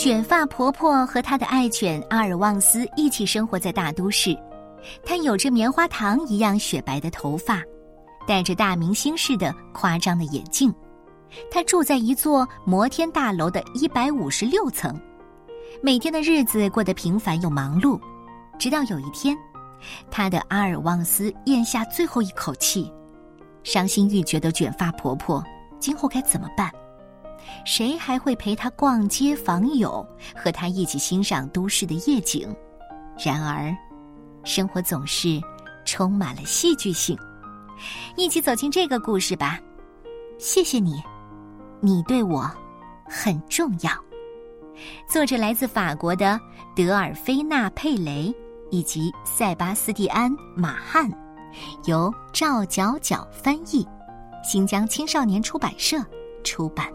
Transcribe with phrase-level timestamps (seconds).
[0.00, 4.34] 卷发婆婆和她的爱犬阿尔旺斯一起生活在大都市。
[5.04, 7.62] 她有着棉花糖一样雪白的头发，
[8.26, 10.74] 戴着大明星似的夸张的眼镜。
[11.50, 14.98] 她住在一座摩天大楼的一百五十六层，
[15.82, 18.00] 每天的日子过得平凡又忙碌。
[18.58, 19.36] 直到有一天，
[20.10, 22.90] 她的阿尔旺斯咽下最后一口气，
[23.64, 25.44] 伤心欲绝的卷发婆婆
[25.78, 26.70] 今后该怎么办？
[27.64, 32.54] 谁还会陪他逛街访友，和他一起欣赏都市的夜景？
[33.24, 33.74] 然而，
[34.44, 35.40] 生活总是
[35.84, 37.18] 充满了戏剧性。
[38.16, 39.58] 一起走进这个故事吧。
[40.38, 41.02] 谢谢你。
[41.80, 42.50] 你对我
[43.06, 43.90] 很重要。
[45.08, 46.38] 作者来自法国的
[46.74, 48.34] 德尔菲娜·佩雷
[48.70, 51.10] 以及塞巴斯蒂安·马汉，
[51.84, 53.86] 由赵角角翻译，
[54.42, 55.98] 新疆青少年出版社
[56.44, 56.86] 出版。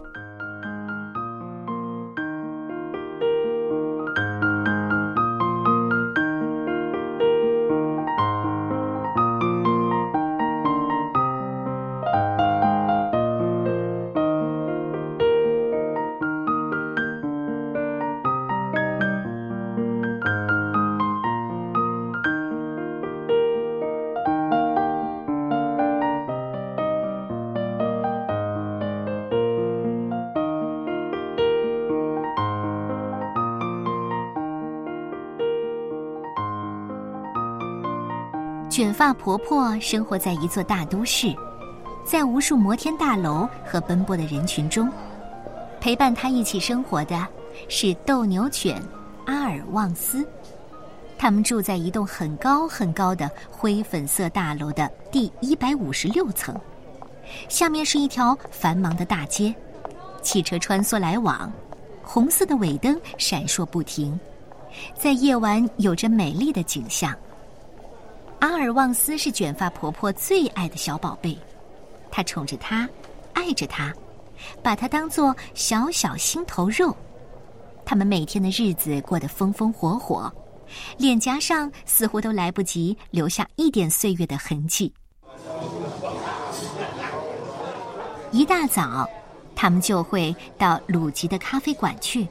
[38.75, 41.33] 卷发婆婆生活在一座大都市，
[42.03, 44.91] 在无数摩天大楼和奔波的人群中，
[45.79, 47.25] 陪伴她一起生活的
[47.69, 48.83] 是斗牛犬
[49.27, 50.27] 阿尔旺斯。
[51.17, 56.53] 他们住在一栋很高很高的灰粉色大楼的第一百五十六层，
[57.47, 59.55] 下面是一条繁忙的大街，
[60.21, 61.49] 汽车穿梭来往，
[62.03, 64.19] 红色的尾灯闪烁不停，
[64.93, 67.15] 在夜晚有着美丽的景象。
[68.45, 71.35] 阿尔旺斯是卷发婆婆最爱的小宝贝，
[72.11, 72.87] 她宠着她，
[73.33, 73.91] 爱着她，
[74.61, 76.95] 把她当做小小心头肉。
[77.83, 80.31] 他们每天的日子过得风风火火，
[80.95, 84.93] 脸颊上似乎都来不及留下一点岁月的痕迹。
[88.31, 89.09] 一大早，
[89.55, 92.27] 他们就会到鲁吉的咖啡馆去，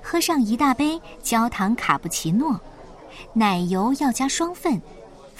[0.00, 2.56] 喝上一大杯焦糖卡布奇诺，
[3.32, 4.80] 奶油要加双份。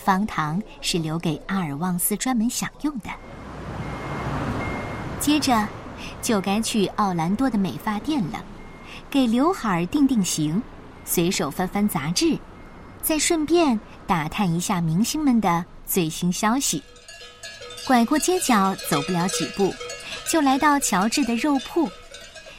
[0.01, 3.11] 方糖是留给阿尔旺斯专门享用的。
[5.21, 5.69] 接着，
[6.23, 8.43] 就该去奥兰多的美发店了，
[9.11, 10.61] 给刘海定定型，
[11.05, 12.39] 随手翻翻杂志，
[13.03, 16.83] 再顺便打探一下明星们的最新消息。
[17.87, 19.73] 拐过街角，走不了几步，
[20.31, 21.89] 就来到乔治的肉铺。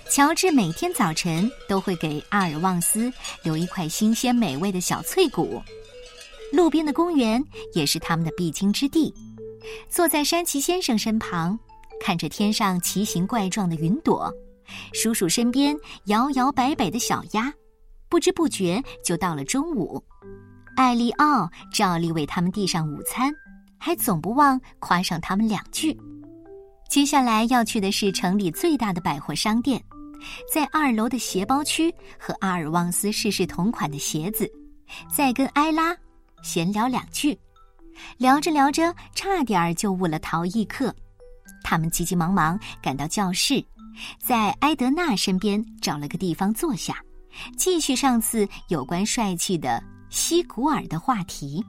[0.09, 3.11] 乔治每天早晨都会给阿尔旺斯
[3.43, 5.63] 留一块新鲜美味的小脆骨。
[6.51, 9.13] 路边的公园也是他们的必经之地。
[9.89, 11.57] 坐在山崎先生身旁，
[11.99, 14.31] 看着天上奇形怪状的云朵，
[14.93, 15.75] 叔叔身边
[16.05, 17.53] 摇摇摆摆的小鸭，
[18.09, 20.03] 不知不觉就到了中午。
[20.75, 23.31] 艾利奥照例为他们递上午餐，
[23.77, 25.95] 还总不忘夸上他们两句。
[26.89, 29.81] 接下来要去的是城里最大的百货商店，
[30.51, 34.49] 在二楼的鞋包区和阿尔旺斯试试同款的鞋子，
[35.13, 35.95] 再跟埃拉。
[36.41, 37.37] 闲聊两句，
[38.17, 40.93] 聊着聊着，差点儿就误了陶艺课。
[41.63, 43.63] 他们急急忙忙赶到教室，
[44.19, 46.95] 在埃德纳身边找了个地方坐下，
[47.57, 51.63] 继续上次有关帅气的西古尔的话题。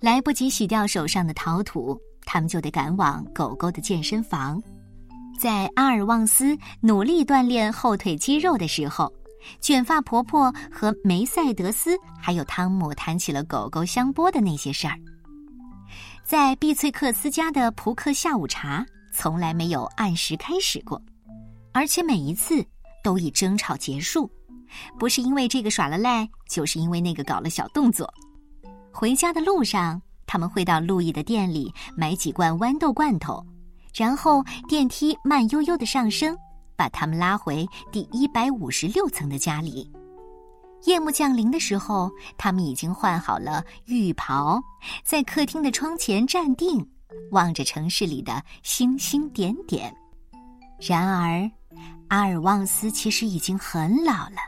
[0.00, 4.62] 来不及洗掉手上的陶土，他们就得赶往狗狗的健身房。
[5.38, 9.12] 在阿尔旺斯努力锻炼后腿肌肉的时候。
[9.60, 14.94] 卷发婆婆和梅赛德斯还有汤姆谈起了狗狗香波的那些事儿。
[16.24, 21.00] 在碧翠克斯家的扑克下午茶从来没有按时开始过，
[21.72, 22.64] 而且每一次
[23.02, 24.30] 都以争吵结束，
[24.98, 28.12] 不是因为这个耍了赖，就是因为那个搞了小动作。
[28.92, 33.44] 回家的路上，他们会到路易的店里买几罐豌豆罐头，
[33.92, 36.36] 然后电梯慢悠悠的上升。
[36.80, 39.92] 把他们拉回第一百五十六层的家里。
[40.84, 44.58] 夜幕降临的时候，他们已经换好了浴袍，
[45.04, 46.90] 在客厅的窗前站定，
[47.32, 49.94] 望着城市里的星星点点。
[50.80, 51.50] 然而，
[52.08, 54.38] 阿尔旺斯其实已经很老了。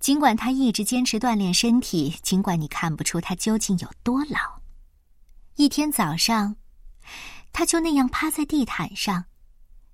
[0.00, 4.40] 尽管他一直坚持锻炼身体，尽管你看不出他究竟有多老。
[5.54, 6.56] 一天早上，
[7.52, 9.26] 他就那样趴在地毯上，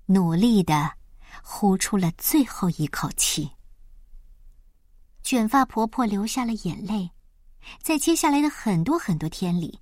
[0.07, 1.02] 努力的。
[1.41, 3.49] 呼出了最后一口气。
[5.23, 7.09] 卷发婆婆流下了眼泪，
[7.81, 9.79] 在接下来的很多很多天里，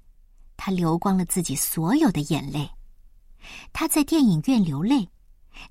[0.56, 2.69] 她流光了自己所有的眼泪。
[3.74, 5.09] 她在电影院流泪，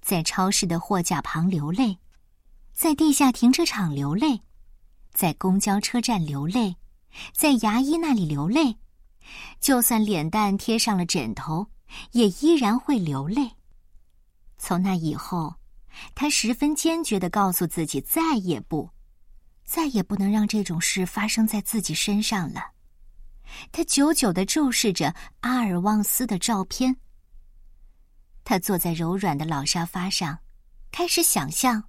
[0.03, 1.99] 在超市的货架旁流泪，
[2.73, 4.43] 在地下停车场流泪，
[5.13, 6.75] 在公交车站流泪，
[7.33, 8.77] 在牙医那里流泪，
[9.61, 11.69] 就算脸蛋贴上了枕头，
[12.11, 13.53] 也依然会流泪。
[14.59, 15.55] 从那以后，
[16.15, 18.91] 他十分坚决的告诉自己，再也不。
[19.65, 22.73] 再也不能让这种事发生在自己身上了。
[23.71, 26.97] 他久久的注视着阿尔旺斯的照片。
[28.43, 30.41] 他坐在柔软的老沙发上，
[30.91, 31.85] 开始想象：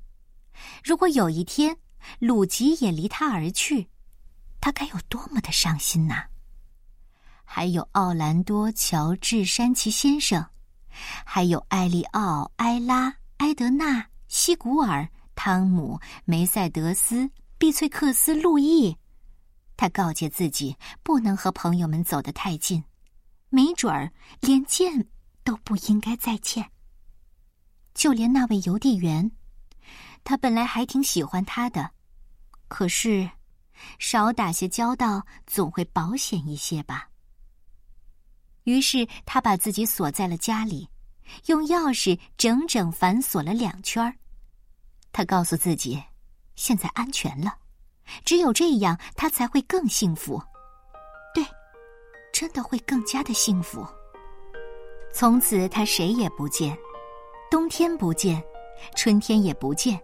[0.84, 1.76] 如果有一天
[2.20, 3.90] 鲁吉也离他而去，
[4.60, 6.26] 他该有多么的伤心呐！
[7.44, 10.46] 还有奥兰多·乔治·山奇先生，
[11.26, 13.12] 还有艾利奥、埃拉、
[13.42, 17.30] 埃德纳、西古尔、汤姆、梅赛德斯。
[17.58, 18.96] 碧翠克斯·路易，
[19.78, 22.84] 他告诫自己不能和朋友们走得太近，
[23.50, 25.08] 没准儿连见
[25.44, 26.72] 都不应该再见。
[27.94, 29.32] 就连那位邮递员，
[30.24, 31.92] 他本来还挺喜欢他的，
[32.68, 33.30] 可是
[34.00, 37.10] 少打些交道总会保险一些吧。
[38.64, 40.90] 于是他把自己锁在了家里，
[41.48, 44.14] 用钥匙整整反锁了两圈儿。
[45.12, 46.02] 他告诉自己。
[46.54, 47.56] 现在安全了，
[48.24, 50.40] 只有这样，他才会更幸福。
[51.34, 51.44] 对，
[52.32, 53.84] 真的会更加的幸福。
[55.12, 56.78] 从此，他谁也不见，
[57.50, 58.44] 冬天不见，
[58.96, 60.00] 春天也不见，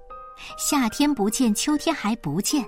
[0.58, 2.66] 夏天不见，秋天还不见。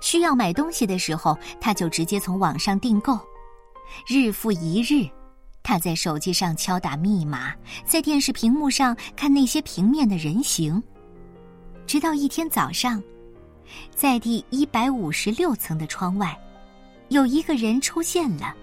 [0.00, 3.18] 需要买东西的时候，他就直接从网上订购。
[4.06, 5.10] 日复一日，
[5.62, 7.54] 他在手机上敲打密码，
[7.84, 10.82] 在电视屏幕上看那些平面的人形。
[11.86, 13.02] 直到一天早上，
[13.94, 16.36] 在第一百五十六层的窗外，
[17.08, 18.54] 有一个人出现了。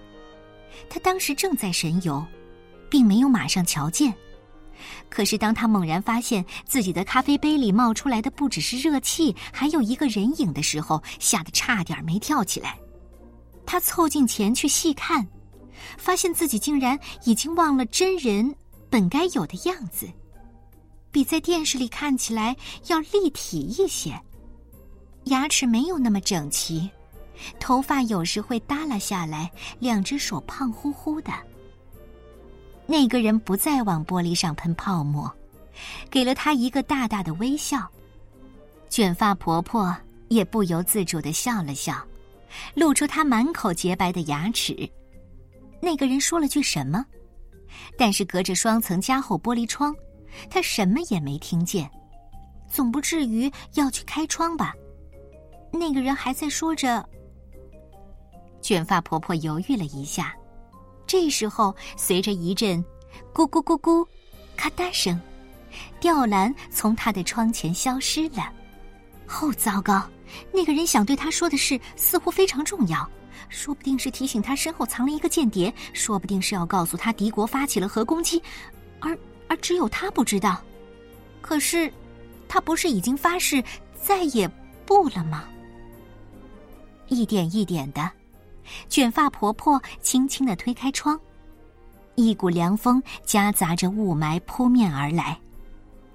[0.88, 2.24] 他当时正在神游，
[2.88, 4.12] 并没有马上瞧见。
[5.08, 12.78] 可是当他猛然发现自己的咖啡杯里冒出来的不只是热气，还有一个人影的时候，吓得差点没跳起来。
[13.66, 15.26] 他凑近前去细看，
[15.96, 18.54] 发现自己竟然已经忘了真人
[18.88, 20.08] 本该有的样子。
[21.12, 22.56] 比在电视里看起来
[22.86, 24.20] 要立体一些，
[25.24, 26.88] 牙齿没有那么整齐，
[27.58, 29.50] 头发有时会耷拉下来，
[29.80, 31.32] 两只手胖乎乎的。
[32.86, 35.32] 那个人不再往玻璃上喷泡沫，
[36.10, 37.88] 给了他一个大大的微笑。
[38.88, 39.96] 卷发婆婆
[40.28, 41.94] 也不由自主的笑了笑，
[42.74, 44.88] 露出她满口洁白的牙齿。
[45.80, 47.04] 那个人说了句什么，
[47.96, 49.94] 但是隔着双层加厚玻璃窗。
[50.48, 51.90] 他什么也没听见，
[52.68, 54.72] 总不至于要去开窗吧？
[55.72, 57.04] 那个人还在说着。
[58.62, 60.36] 卷发婆婆犹豫了一下，
[61.04, 62.82] 这时候随着一阵
[63.34, 64.06] “咕咕咕咕”
[64.56, 65.20] 咔嗒声，
[65.98, 68.52] 吊篮从她的窗前消失了。
[69.26, 70.08] 哦，糟糕！
[70.52, 73.08] 那个人想对她说的事似乎非常重要，
[73.48, 78.42] 说不定是提醒他身后藏了一个间谍，说不定是要告诉他敌国发起了核攻击，
[79.00, 79.16] 而……
[79.48, 80.62] 而只有他不知道，
[81.40, 81.92] 可是，
[82.46, 83.60] 他不是已经发誓
[84.00, 84.48] 再也
[84.86, 85.42] 不了吗？
[87.08, 88.08] 一点一点的，
[88.88, 91.18] 卷发婆婆轻轻的推开窗，
[92.14, 95.36] 一股凉风夹杂着雾霾扑面而来，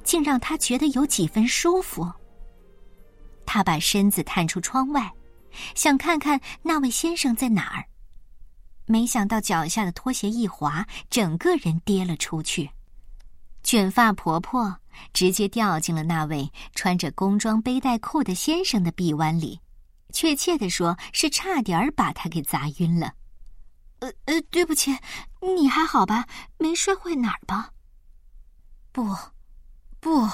[0.01, 2.09] 竟让她觉得有几分舒服。
[3.45, 5.11] 她把身子探出窗外，
[5.73, 7.85] 想看看那位先生在哪儿，
[8.85, 12.69] 没想到脚下的拖鞋一滑，整个人跌了出去。
[13.63, 14.79] 卷发婆婆
[15.11, 19.59] 直接掉进了那位穿着工装背带裤的先生的臂弯里，
[20.13, 23.13] 确切的说是差点把他给砸晕了。
[23.99, 24.95] 呃呃，对不起，
[25.41, 26.27] 你还好吧？
[26.59, 27.71] 没摔坏哪儿吧？
[28.91, 29.15] 不，
[29.99, 30.29] 不，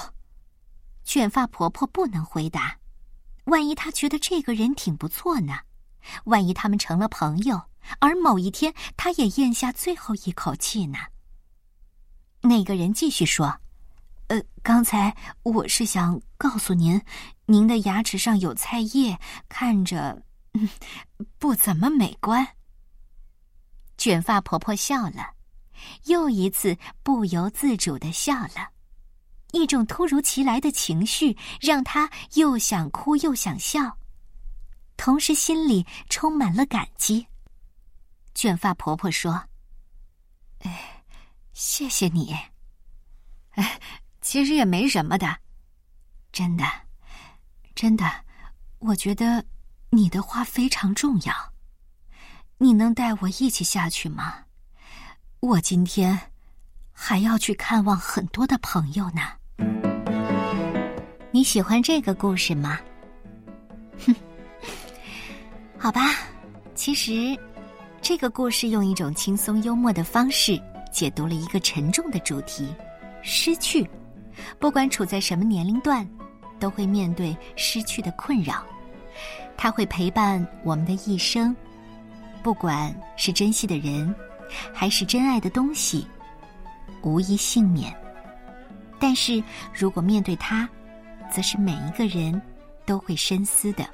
[1.05, 2.80] 卷发婆婆不能回答。
[3.45, 5.59] 万一他觉得这个人挺不错呢？
[6.25, 7.61] 万一他们成了朋友，
[7.99, 10.97] 而某一天他也咽下最后一口气呢？
[12.41, 13.59] 那个人继续说
[14.27, 17.01] ：“呃，刚才我是想告诉您，
[17.45, 20.67] 您的牙齿上有菜叶，看着嗯
[21.37, 22.47] 不怎么美观。”
[23.97, 25.33] 卷发婆婆笑了，
[26.05, 28.69] 又一次不由自主的笑了，
[29.51, 33.97] 一种突如其来的情绪让她又想哭又想笑，
[34.97, 37.27] 同时心里充满了感激。
[38.33, 39.43] 卷发婆婆说
[40.63, 40.87] ：“哎。”
[41.53, 42.33] 谢谢你。
[43.51, 43.79] 哎，
[44.21, 45.37] 其实也没什么的，
[46.31, 46.63] 真的，
[47.75, 48.09] 真的，
[48.79, 49.45] 我觉得
[49.89, 51.53] 你的话非常重要。
[52.57, 54.45] 你能带我一起下去吗？
[55.41, 56.31] 我今天
[56.93, 59.21] 还要去看望很多的朋友呢。
[61.33, 62.77] 你喜欢这个故事吗？
[64.05, 64.13] 哼，
[65.79, 66.01] 好吧。
[66.75, 67.37] 其实，
[68.01, 70.61] 这个故事用一种轻松幽默的方式
[70.91, 72.67] 解读了一个沉重的主题——
[73.23, 73.89] 失去。
[74.59, 76.05] 不管处在什么年龄段，
[76.59, 78.65] 都会面对失去的困扰。
[79.55, 81.55] 它会陪伴我们的一生，
[82.43, 84.13] 不管是珍惜的人，
[84.73, 86.05] 还是真爱的东西，
[87.03, 87.95] 无一幸免。
[88.99, 89.41] 但是
[89.73, 90.67] 如果面对它，
[91.31, 92.39] 则是每一个人
[92.85, 93.85] 都会深思的。